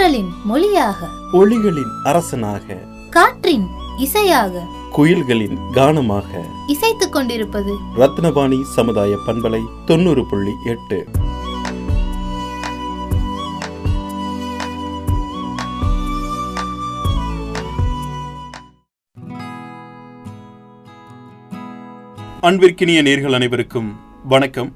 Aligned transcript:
தென்றலின் 0.00 0.28
மொழியாக. 0.44 1.08
ஒளிகளின் 1.32 1.90
அரசனாக. 2.04 2.82
காற்றின் 3.10 3.66
இசையாக. 3.98 4.66
குயில்களின் 4.96 5.56
கானமாக. 5.72 6.44
இசைத்துக் 6.66 7.12
கொண்டிருப்பது. 7.12 7.74
ரத்னபாணி 7.96 8.62
சமுதாய 8.62 9.18
பண்பலை 9.26 9.60
தொண்ணூறு 9.86 10.26
புள்ளி 10.26 10.50
எட்டு. 10.64 11.06
அன்பிற்கினிய 22.40 23.02
நேர்கள் 23.02 23.34
அனைவருக்கும் 23.34 23.96
வணக்கம். 24.24 24.72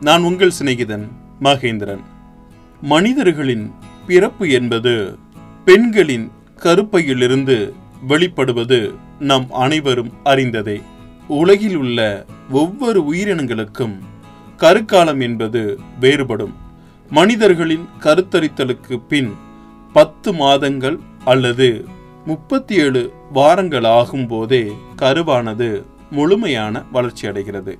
நான் 0.00 0.22
உங்கள் 0.22 0.52
சிநேகிதன் 0.62 1.08
மகேந்திரன். 1.42 2.04
மனிதர்களின் 2.82 3.74
பிறப்பு 4.10 4.50
என்பது 4.50 4.92
பெண்களின் 5.64 6.30
கருப்பையிலிருந்து 6.62 7.56
வெளிப்படுவது 8.08 8.78
நம் 9.18 9.46
அனைவரும் 9.50 10.12
அறிந்ததே. 10.24 10.82
உலகில் 11.28 11.76
உள்ள 11.76 12.26
ஒவ்வொரு 12.50 13.00
உயிரினங்களுக்கும் 13.12 13.94
கருக்காலம் 14.56 15.20
என்பது 15.20 15.78
வேறுபடும். 16.00 16.54
மனிதர்களின் 17.10 17.86
கருத்தரித்தலுக்கு 18.00 19.00
பின் 19.08 19.30
பத்து 19.92 20.32
மாதங்கள் 20.32 20.98
அல்லது 21.24 21.84
முப்பத்தி 22.26 22.74
ஏழு 22.74 23.12
வாரங்கள் 23.32 23.84
ஆகும் 23.84 24.26
போதே 24.26 24.72
கருவானது 24.96 25.84
முழுமையான 26.10 26.84
வளர்ச்சி 26.92 27.26
அடைகிறது 27.28 27.78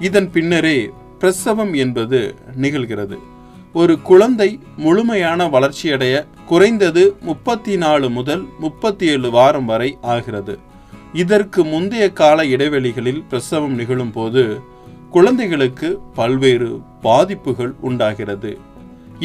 இதன் 0.00 0.30
பின்னரே 0.30 0.90
பிரசவம் 1.18 1.72
என்பது 1.72 2.34
நிகழ்கிறது. 2.60 3.18
ஒரு 3.78 3.94
குழந்தை 4.08 4.48
முழுமையான 4.76 5.40
வளர்ச்சியடைய 5.54 6.14
குறைந்தது 6.48 7.02
முப்பத்தி 7.20 7.74
நாலு 7.76 8.06
முதல் 8.10 8.44
முப்பத்தி 8.58 9.06
ஏழு 9.06 9.28
வாரம் 9.30 9.68
வரை 9.70 9.90
ஆகிறது. 10.12 10.54
இதற்கு 11.12 11.60
முந்தைய 11.64 12.06
கால 12.20 12.44
இடைவெளிகளில் 12.54 13.20
பிரசவம் 13.28 13.74
நிகழும் 13.74 14.12
போது 14.12 14.44
குழந்தைகளுக்கு 15.10 15.88
பல்வேறு 16.14 16.70
பாதிப்புகள் 17.02 17.72
உண்டாகிறது. 17.80 18.52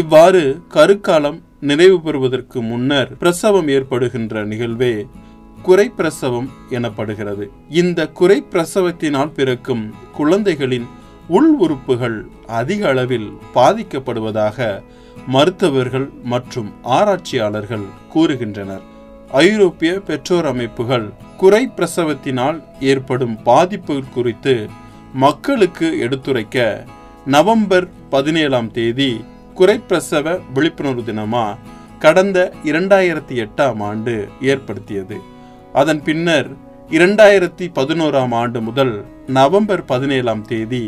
இவ்வாறு 0.00 0.42
கருக்காலம் 0.68 1.38
நிறைவு 1.70 1.98
பெறுவதற்கு 2.00 2.60
முன்னர் 2.62 3.12
பிரசவம் 3.16 3.68
ஏற்படுகின்ற 3.76 4.46
நிகழ்வே 4.52 4.94
குறை 5.62 5.86
பிரசவம் 5.98 6.48
எனப்படுகிறது. 6.70 7.46
இந்த 7.80 8.08
குறை 8.20 8.38
பிரசவத்தினால் 8.52 9.36
பிறக்கும் 9.38 9.84
குழந்தைகளின் 10.16 10.88
உள் 11.36 11.50
உறுப்புகள் 11.64 12.16
அதிக 12.58 12.88
அளவில் 12.88 13.28
பாதிக்கப்படுவதாக 13.54 14.68
மருத்துவர்கள் 15.26 16.06
மற்றும் 16.22 16.70
ஆராய்ச்சியாளர்கள் 16.82 17.84
கூறுகின்றனர். 18.14 18.84
ஐரோப்பிய 19.46 19.90
பெற்றோர் 20.08 20.48
அமைப்புகள் 20.52 21.06
குறை 21.36 21.62
பிரசவத்தினால் 21.76 22.58
ஏற்படும் 22.92 23.36
பாதிப்புகள் 23.42 24.14
குறித்து 24.14 24.54
மக்களுக்கு 25.24 25.88
எடுத்துரைக்க 26.06 26.58
நவம்பர் 27.26 27.86
பதினேழாம் 28.10 28.70
தேதி 28.70 29.10
குறைப்பிரசவ 29.58 30.36
விழிப்புணர்வு 30.54 31.04
தினமா 31.10 31.46
கடந்த 31.98 32.38
இரண்டாயிரத்தி 32.64 33.36
எட்டாம் 33.44 33.80
ஆண்டு 33.90 34.14
ஏற்படுத்தியது. 34.40 35.16
அதன் 35.72 36.02
பின்னர் 36.02 36.48
இரண்டாயிரத்தி 36.90 37.66
பதினோராம் 37.78 38.34
ஆண்டு 38.42 38.60
முதல் 38.60 38.94
நவம்பர் 39.26 39.84
பதினேழாம் 39.84 40.44
தேதி 40.46 40.84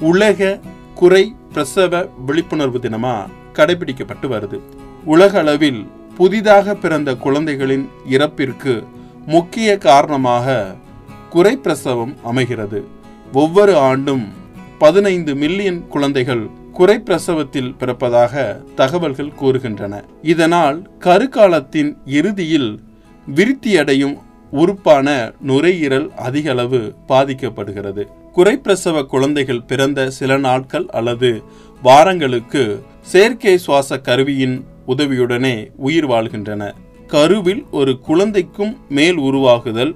உலக 0.00 0.60
குறை 0.94 1.34
பிரசவ 1.52 2.06
விழிப்புணர்வு 2.26 2.78
தினமா 2.78 3.26
கடைபிடிக்கப்பட்டு 3.52 4.26
வருது. 4.28 4.60
உலக 5.04 5.38
அளவில் 5.38 5.86
புதிதாக 6.16 6.74
பிறந்த 6.74 7.14
குழந்தைகளின் 7.14 7.88
இறப்பிற்கு 8.10 8.84
முக்கிய 9.26 9.78
காரணமாக 9.78 10.74
குறை 11.30 11.56
பிரசவம் 11.56 12.16
அமைகிறது. 12.24 12.84
ஒவ்வொரு 13.32 13.76
ஆண்டும் 13.76 14.32
பதினைந்து 14.78 15.34
மில்லியன் 15.34 15.88
குழந்தைகள் 15.88 16.50
குறை 16.72 16.98
பிரசவத்தில் 16.98 17.74
பிறப்பதாக 17.78 18.56
தகவல்கள் 18.74 19.32
கூறுகின்றன. 19.40 20.02
இதனால் 20.22 20.90
கருக்காலத்தின் 20.98 21.96
இறுதியில் 22.04 22.80
விருத்தியடையும் 23.34 24.18
உறுப்பான 24.50 25.32
நுரையீரல் 25.40 26.10
அதிகளவு 26.16 26.94
பாதிக்கப்படுகிறது. 27.08 28.08
குறைப்பிரசவ 28.36 29.02
குழந்தைகள் 29.06 29.62
பிறந்த 29.62 30.00
சில 30.10 30.36
நாட்கள் 30.36 30.86
அல்லது 30.98 31.42
வாரங்களுக்கு 31.82 32.62
செயற்கை 33.12 33.58
சுவாச 33.58 33.98
கருவியின் 33.98 34.56
உதவியுடனே 34.88 35.54
உயிர் 35.76 36.06
வாழ்கின்றன. 36.06 36.62
கருவில் 37.06 37.62
ஒரு 37.70 37.92
குழந்தைக்கும் 38.00 38.72
மேல் 38.88 39.18
உருவாகுதல் 39.18 39.92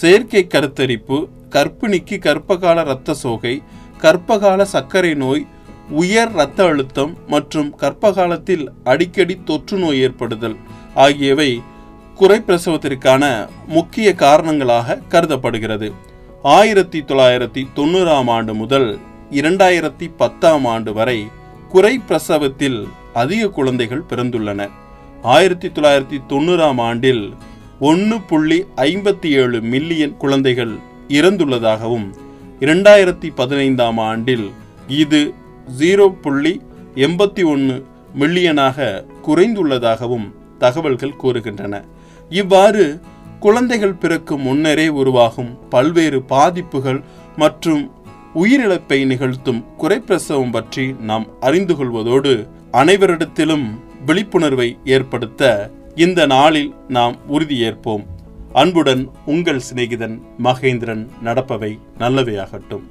செயற்கை 0.00 0.42
கருத்தரிப்பு 0.54 1.18
கர்ப்பிணிக்கு 1.50 2.16
கர்ப்பகால 2.26 2.84
இரத்த 2.84 3.14
சோகை 3.14 3.62
கர்ப்பகால 4.00 4.62
சர்க்கரை 4.62 5.14
நோய் 5.14 5.44
உயர் 5.90 6.32
இரத்த 6.32 6.64
அழுத்தம் 6.64 7.12
மற்றும் 7.26 7.70
கர்ப்பகாலத்தில் 7.80 8.64
அடிக்கடி 8.84 9.36
தொற்று 9.44 9.78
நோய் 9.78 10.00
ஏற்படுதல் 10.00 10.56
ஆகியவை 10.94 11.50
குறைப்பிரசவத்திற்கான 12.20 13.22
முக்கிய 13.68 14.14
காரணங்களாக 14.14 14.98
கருதப்படுகிறது. 15.08 15.88
ஆயிரத்தி 16.52 16.98
தொள்ளாயிரத்தி 17.00 17.62
தொண்ணூறாம் 17.76 18.30
ஆண்டு 18.30 18.54
முதல் 18.54 18.98
இரண்டாயிரத்தி 19.30 20.10
பத்தாம் 20.16 20.64
ஆண்டு 20.64 20.92
வரை 20.92 21.26
குறை 21.68 22.00
பிரசவத்தில் 22.08 22.86
அதிக 23.12 23.48
குழந்தைகள் 23.48 24.02
பிறந்துள்ளன. 24.10 24.68
ஆயிரத்தி 25.22 25.68
தொள்ளாயிரத்தி 25.68 26.18
தொண்ணூறாம் 26.28 26.80
ஆண்டில் 26.80 27.32
ஒன்று 27.80 28.20
புள்ளி 28.20 28.66
ஐம்பத்தி 28.76 29.30
ஏழு 29.42 29.60
மில்லியன் 29.62 30.16
குழந்தைகள் 30.16 30.74
இறந்துள்ளதாகவும் 31.08 32.06
இரண்டாயிரத்தி 32.60 33.30
பதினைந்தாம் 33.34 33.98
ஆண்டில் 34.10 34.46
இது 34.86 35.22
ஜீரோ 35.78 36.08
புள்ளி 36.20 36.60
எண்பத்தி 36.94 37.44
ஒன்று 37.54 37.86
மில்லியனாக 38.14 39.04
குறைந்துள்ளதாகவும் 39.26 40.28
தகவல்கள் 40.58 41.20
கூறுகின்றன. 41.22 41.84
இவ்வாறு 42.30 43.00
குழந்தைகள் 43.44 43.98
பிறக்கும் 44.02 44.40
முன்னரே 44.40 44.88
உருவாகும் 45.00 45.50
பல்வேறு 45.68 46.22
பாதிப்புகள் 46.22 47.00
மற்றும் 47.36 47.82
உயிரிழப்பை 48.34 48.98
நிகழ்த்தும் 49.06 49.64
குறைப்பிரசவம் 49.78 50.52
பற்றி 50.52 50.94
நாம் 51.00 51.26
அறிந்து 51.40 51.74
கொள்வதோடு 51.76 52.32
அனைவரிடத்திலும் 52.72 53.66
விழிப்புணர்வை 54.06 54.68
ஏற்படுத்த 54.84 55.70
இந்த 55.94 56.26
நாளில் 56.26 56.74
நாம் 56.88 57.16
உறுதியேற்போம். 57.32 58.06
அன்புடன் 58.52 59.04
உங்கள் 59.26 59.62
சிநேகிதன் 59.68 60.16
மகேந்திரன் 60.44 61.04
நடப்பவை 61.24 61.72
நல்லவையாகட்டும். 61.98 62.86